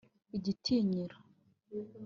[0.37, 1.17] igitinyiro